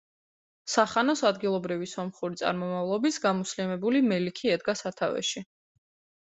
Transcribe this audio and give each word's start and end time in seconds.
სახანოს 0.75 1.19
ადგილობრივი 1.29 1.89
სომხური 1.91 2.39
წარმომავლობის 2.41 3.21
გამუსლიმებული 3.27 4.03
მელიქი 4.09 4.53
ედგა 4.57 4.77
სათავეში. 4.83 5.47